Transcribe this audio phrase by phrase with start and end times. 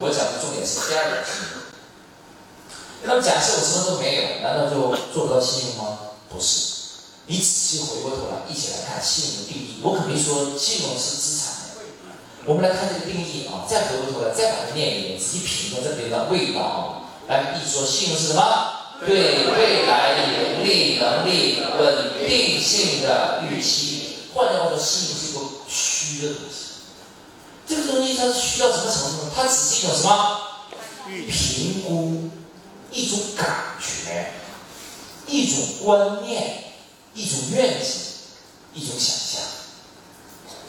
[0.00, 1.60] 我讲的重点是第二点信用。
[3.02, 5.98] 那么假设我什么都没有，难道就做不到信用吗？
[6.30, 6.80] 不是。
[7.26, 9.76] 你仔细回过头来，一起来看信用的定义。
[9.82, 11.52] 我肯定说信用是资产。
[12.46, 17.04] 我们来看这个定义啊，再回过头来再把它念一遍，仔细品尝这里的味道啊。
[17.28, 18.40] 来，一说信用是什么？
[19.04, 24.16] 对未来盈利能力稳定性的预期。
[24.32, 26.69] 换句话说，信用是一个虚的东西。
[28.00, 29.30] 东西它是虚到什么程度呢？
[29.36, 30.40] 它只是一种什么？
[31.28, 32.30] 评估，
[32.90, 34.32] 一种感觉，
[35.26, 36.64] 一种观念，
[37.12, 38.00] 一种愿景，
[38.72, 39.42] 一种想象。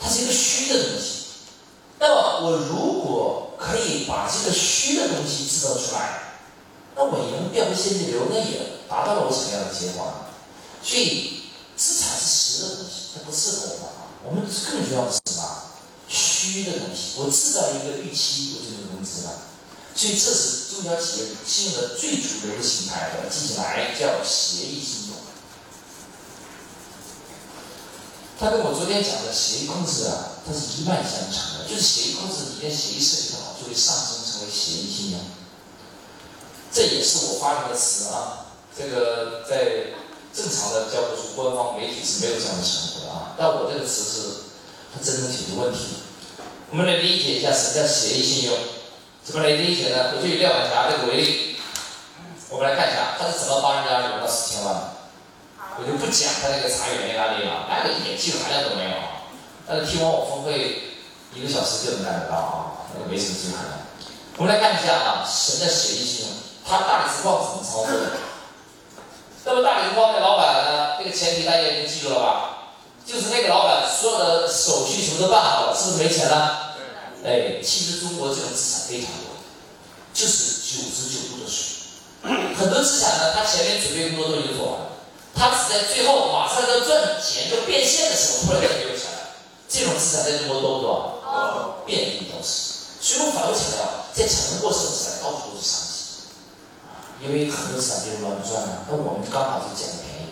[0.01, 1.23] 它是一个虚的东西。
[1.99, 6.19] 那么，我如果可以把这个虚的东西制造出来。
[6.93, 8.59] 那我也能变为现金流，那也
[8.89, 10.11] 达到了我想要的结果。
[10.83, 11.43] 所以
[11.77, 13.85] 资产是实的东西，它不适合我们。
[14.25, 15.70] 我们更需要的是什么？
[16.49, 17.13] 虚的东西。
[17.17, 19.51] 我制造一个预期，我就能融资了。
[19.93, 25.17] 所以这是中小企业信用的最主流的形态，我记起来叫协议信用。
[28.39, 31.69] 它跟我昨天讲的协议控制啊，它是一脉相承的。
[31.69, 35.19] 就是协议控制，里面协议设计的好，就会上升成为协议信用。
[36.73, 39.93] 这也是我发明的词啊，这个在
[40.33, 43.35] 正常的教科书、官方媒体是没有这样的称呼的啊。
[43.37, 44.27] 但我这个词是
[44.95, 46.01] 它真正解决问题。
[46.71, 48.57] 我们来理解一下什么叫协议信用？
[49.21, 50.15] 怎么来理解呢？
[50.15, 51.57] 我就以廖晚霞这个为例，
[52.47, 54.81] 我们来看一下他是怎么帮人家融到四千万的。
[55.75, 58.91] 我就不讲他那个茶园在哪里了，那个一点技术含量都没有。
[59.67, 60.95] 但是听完我峰会，
[61.35, 63.75] 一个小时就能干得到啊，那个没什么技术含量。
[64.37, 66.31] 我们来看一下啊，什么叫协议信用？
[66.63, 68.15] 他大理石矿怎么操作的？
[69.43, 70.95] 那么大理石矿的老板呢？
[70.99, 72.60] 这个前提大家已经记住了吧？
[73.11, 76.77] 就是那个老板所有的手续什么都办好了，是不是没钱了？
[77.25, 79.35] 哎，其实中国这种资产非常多，
[80.13, 82.55] 就是九十九度的水。
[82.55, 84.85] 很多资产呢，他前面准备工作都已经做完了，
[85.35, 89.35] 他只在最后马上要赚钱就变现的时候，突然间就有钱了。
[89.67, 91.83] 这种资产在中国多不多？
[91.85, 92.71] 遍地都是。
[93.01, 95.91] 所以我反复强调，在成过程资产到处都是商机。
[97.21, 100.31] 因为很多资产就是乱赚了，那我们刚好就捡了便宜。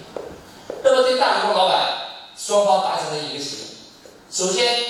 [0.81, 2.08] 那么对大理矿老板，
[2.49, 3.67] 双方达成了一个协议。
[4.31, 4.81] 首先，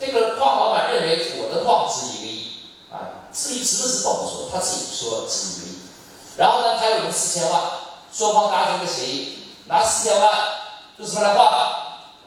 [0.00, 2.50] 这个矿老板认为我的矿值一个亿
[2.90, 5.78] 啊，至于值不值不好说，他自己说值一个亿。
[6.36, 7.62] 然后呢，他又融四千万，
[8.12, 9.38] 双方达成一个协议，
[9.68, 10.32] 拿四千万
[10.96, 11.46] 用什么来换？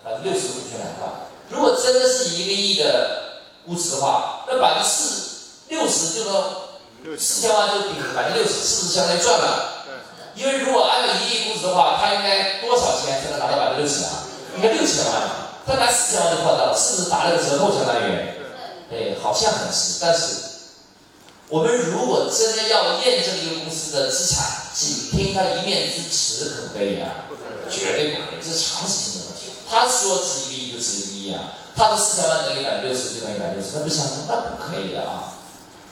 [0.02, 1.12] 百分之六十股权来换。
[1.50, 5.32] 如果真的是一个亿的估值的话，那百分之四
[5.68, 6.72] 六十就能。
[7.18, 9.81] 四千万就顶百分之六十，是不是相当于赚了？
[10.36, 14.24] 因为如果按照一亿估值的话，他应该多少钱才能拿到百分之六十啊？
[14.56, 15.22] 应该六千万，
[15.66, 17.72] 他拿四千万就换到了，是不是打了个折扣？
[17.72, 18.16] 相当于，
[18.92, 20.36] 哎，好像很是，但是
[21.48, 27.28] 我们如果真的要验证一个公司的资产，仅凭他一面之词可不可以啊？
[27.70, 29.52] 绝对不可以，这是常识性的问题。
[29.70, 35.36] 他说值一个亿就值一个亿啊，他的四千万等于百分之六十就等于百分之六十，那不相通，那不可以的啊。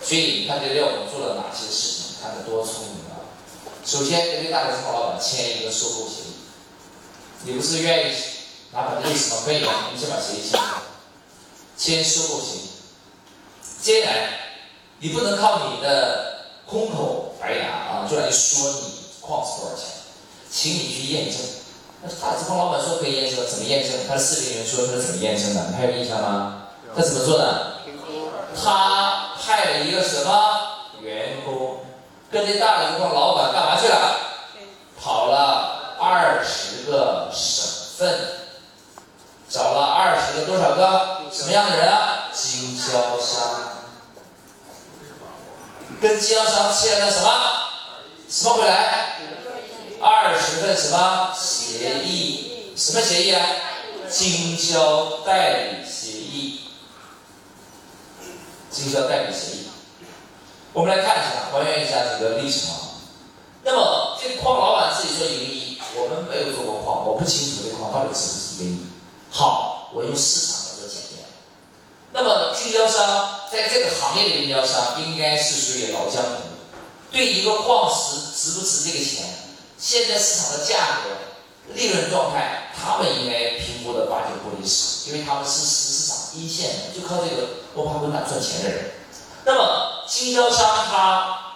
[0.03, 2.23] 所以你看这廖总做了哪些事情？
[2.23, 3.08] 看他多聪明！
[3.89, 6.35] 首先，跟大理石矿老板签一个收购协议。
[7.41, 8.15] 你不是愿意
[8.71, 9.37] 拿百分之六十吗？
[9.43, 9.71] 可以吗？
[9.91, 10.83] 你先把协议签了，
[11.75, 12.69] 签收购协议。
[13.81, 14.29] 接下来，
[14.99, 19.87] 你不能靠你的空口白牙啊，就来说你矿是多少钱，
[20.51, 21.39] 请你去验证。
[22.03, 24.07] 那大理石矿老板说可以验证，怎么验证？
[24.07, 25.65] 他的视频里面说他是怎么验证的？
[25.71, 26.67] 你还有印象吗？
[26.95, 27.73] 他怎么做的？
[28.55, 29.25] 他。
[29.41, 30.59] 派了一个什么
[31.01, 31.79] 员工，
[32.29, 34.15] 跟这大理石矿老板干嘛去了？
[35.01, 37.65] 跑了二十个省
[37.99, 38.17] 份，
[39.49, 42.29] 找了二十个多少个什么样的人啊？
[42.31, 43.83] 经销商，
[46.01, 47.29] 跟经销商签了什么？
[48.29, 49.17] 什么回来？
[49.99, 52.73] 二十份什么协议？
[52.77, 53.45] 什么协议啊？
[54.09, 56.61] 经销代理协议。
[58.71, 59.67] 经销代理协议，
[60.71, 62.79] 我们来看一下，还原一下这个历程啊。
[63.63, 65.68] 那么这个矿老板自己说盈利，
[65.99, 68.79] 我们没有做过矿，我不清楚这矿到底是不是一个亿。
[69.29, 71.25] 好，我用市场来做检验。
[72.13, 76.49] 那么经销商在这个行业的经销商应该是属于老江湖，
[77.11, 79.25] 对一个矿石值不值这个钱，
[79.77, 87.59] 现在市场的价格、利润状态，他们应该评估的八九不离十，因为他们是市市场一线的，就靠这个。
[87.75, 88.91] 摸爬滚打赚钱的人，
[89.45, 91.48] 那么经销商他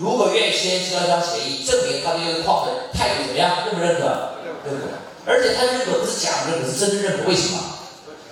[0.00, 3.66] 如果愿意签经销商协议，证明他对这个矿的态度怎么样？
[3.66, 4.32] 认不认可？
[4.64, 4.96] 认可。
[5.26, 7.28] 而且他认可不是假认可，是真的认可。
[7.28, 7.60] 为什么？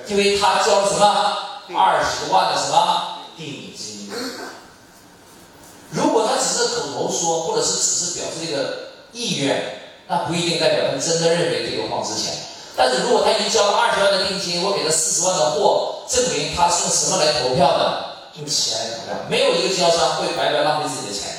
[0.07, 1.05] 因为他交了什么？
[1.77, 4.11] 二十万的什么定金？
[5.91, 12.33] 如果他只是口头说，或者是只是表示这个意愿，那不一定代表他真的认为这个矿值钱。
[12.75, 18.05] 但是如果他已经交了二十万的定金，我给他四十万的货，证明他是用什么来投票的？
[18.39, 19.15] 用钱来投票。
[19.29, 21.38] 没有一个经销商会白白浪费自己的钱。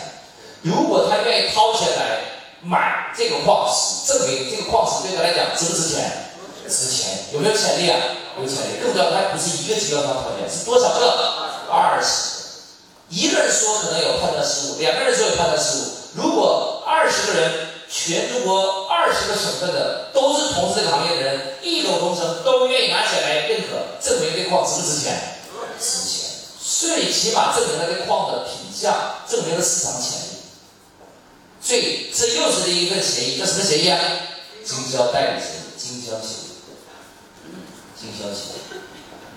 [0.61, 2.19] 如果他愿意掏钱来
[2.61, 6.33] 买这个矿石，证明这个矿石对他来讲值不值钱？
[6.67, 7.17] 值钱。
[7.33, 7.97] 有没有潜力啊？
[8.37, 8.81] 有潜力。
[8.81, 11.69] 更重要，他不是一个经销商条件，是多少个？
[11.71, 12.39] 二十。
[13.09, 15.81] 一个人说可能有判断失误，两个人说有判断失误。
[16.15, 17.69] 如果二十个人。
[17.91, 25.39] 全中国二十个省份的都是从事这个行业的人，异口同声都愿意拿钱来认可，证明这矿值不值钱？
[25.79, 26.29] 值钱。
[26.61, 28.93] 最起码证明了这矿的品相，
[29.27, 30.28] 证明了市场潜力。
[31.69, 33.99] 所以这又是一份协议，叫什么协议啊？
[34.65, 36.49] 经销代理协议，经销协议，
[37.95, 38.81] 经销协议。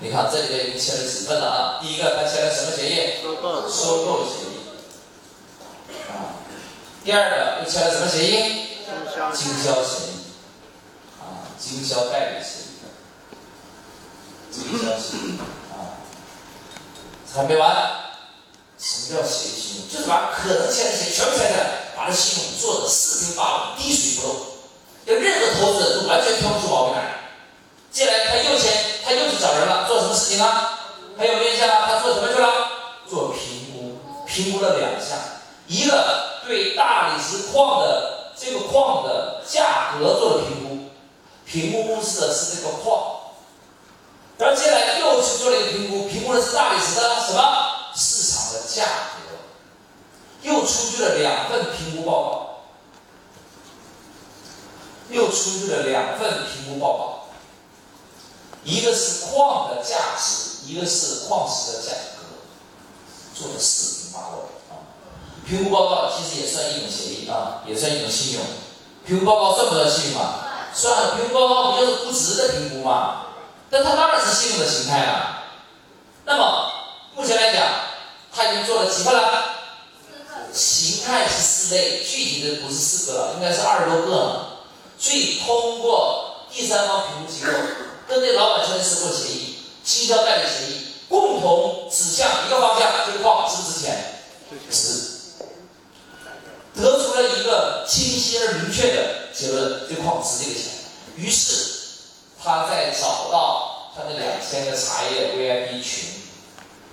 [0.01, 1.79] 你看这里边已经签了几份了啊？
[1.79, 3.21] 第一个他签了什么协议？
[3.21, 4.65] 收购协议。
[6.09, 6.41] 啊
[7.05, 8.65] 第二个又签了什么协议？
[9.35, 10.33] 经销协议，
[11.21, 12.81] 啊，经销代理协议，
[14.49, 15.37] 经销协议，
[15.71, 16.01] 啊，
[17.31, 17.91] 还没完，
[18.79, 19.85] 什么叫协议？
[19.87, 24.35] 就是把可能签的协议全部签下来，把这系统做的四平八稳，滴水不漏，
[25.05, 27.31] 要任何投资者都完全挑不出毛病来。
[27.91, 28.73] 接下来他又签，
[29.05, 30.69] 他又去找人了，做什么事情呢？
[31.17, 32.49] 他有面向他做什么去了？
[33.09, 35.17] 做评估，评估了两项，
[35.67, 36.33] 一个。
[36.45, 40.89] 对大理石矿的这个矿的价格做了评估，
[41.45, 43.31] 评估公司的是这个矿，
[44.37, 47.39] 然后接下来又去做了一个评估，评估的是大理石的什么
[47.95, 48.83] 市场的价
[49.15, 49.22] 格，
[50.43, 52.49] 又出具了两份评估报告，
[55.09, 57.23] 又出具了两份评估报告，
[58.63, 62.23] 一个是矿的价值，一个是矿石的价格，
[63.33, 64.39] 做的四平八稳。
[65.45, 68.43] 评估报告其实也算一种协议啊，也算一种信用。
[69.05, 70.39] 评估报告算不算信用嘛？
[70.73, 71.17] 算。
[71.17, 73.25] 评估报告不就是估值的评估嘛？
[73.69, 75.43] 那它当然是信用的形态了。
[76.25, 76.71] 那么
[77.15, 77.63] 目前来讲，
[78.33, 79.52] 他已经做了几份了？
[80.53, 84.45] 形态是四类，具体的不是四个了，应该是二十多个。
[84.99, 87.51] 所以通过第三方评估机构
[88.07, 94.21] 跟这老板签的收购协议、经销代理协议，共同指向一个方向，这个矿值不值钱？
[94.69, 95.09] 值。
[96.75, 100.71] 得出了一个清晰而明确的结论：这矿值这个钱。
[101.15, 101.51] 于是
[102.43, 106.09] 他再找到他那两千个茶叶 VIP 群，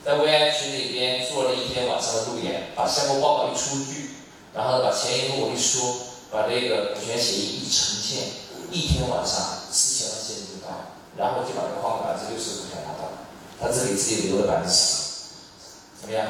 [0.03, 4.11] 在 VIP 群里边做了一天晚上的路演，把项目报告一出具，
[4.55, 5.95] 然后把前因后果一说，
[6.31, 8.31] 把这个股权协议一呈现，
[8.71, 13.29] 一天晚上四千万现金就到，然后就把这矿百分之六十股权拿到了，
[13.61, 14.83] 他只给自己留了百分之十，
[16.01, 16.27] 怎么样？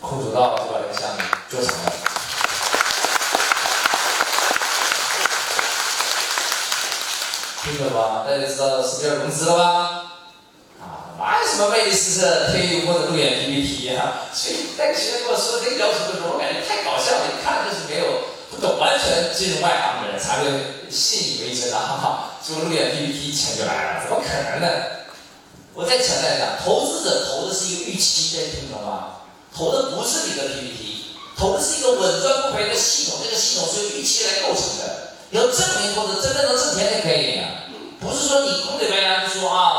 [0.00, 1.92] 空手道就把这个项目做成了。
[7.62, 8.26] 听懂吧？
[8.28, 10.03] 大家知道什么叫融资了吧？
[11.24, 14.28] 啊，哪有什么魅力试色、天宇或者路演 PPT 啊？
[14.34, 20.52] 所以那个学员跟我说这个要求的时候，我感觉太搞笑了，一看就是没有不懂、完全进入外行的人才会
[20.90, 21.80] 信以为真啊！
[21.80, 22.06] 哈哈，
[22.44, 24.68] 做路演 PPT 钱就来了，怎么可能呢？
[25.72, 29.24] 我再强调一下，投资者投的是一个预期，大家听懂吗？
[29.48, 35.16] 投的不是你的 PPT，投的是一个稳赚不赔的系统，这个系统是由预期来构成的。
[35.30, 37.64] 要证明或者真正能挣钱才可以呀，
[37.98, 39.73] 不是说你空嘴白牙就说啊，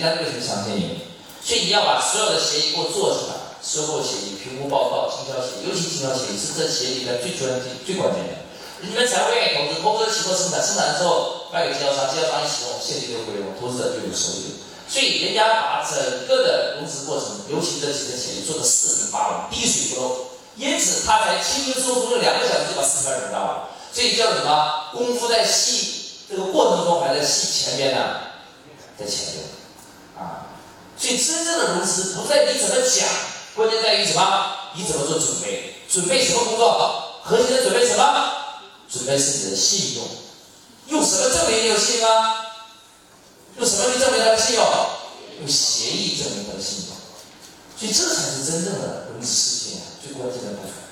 [0.00, 1.04] 能值钱，人家为什么相信你？
[1.44, 8.44] 所以你要把所有的协议给我做出来，收购协议、评估报告、经销协议，尤其经销协议是这协议里面最专最最关键的。
[8.82, 14.56] 你们才会愿意投资，投资启动生产，生产之后卖给经销商，经销商一启动，现金流回笼，投资者就有收益。
[14.88, 20.16] 所以人家把整个的融资过程，尤其这几个协议做的四平八稳，滴水不漏，
[20.56, 23.68] 因此他才轻轻松松用两个小时就把四十万融到了。
[23.92, 24.90] 这叫什么？
[24.92, 28.16] 功夫在细这个过程中，还在细前边呢，
[28.98, 29.59] 在前面。
[31.00, 33.08] 所以真正的融资不在你怎么讲，
[33.54, 34.52] 关键在于什么？
[34.74, 35.76] 你怎么做准备？
[35.88, 37.22] 准备什么工作？
[37.24, 38.32] 核心的准备什么？
[38.92, 40.06] 准备是你的信用。
[40.88, 42.44] 用什么证明你有信用啊？
[43.56, 44.64] 用什么去证明他的信用？
[45.40, 46.96] 用协议证明他的信用。
[47.78, 50.89] 所以这才是真正的融资实践最关键的部分。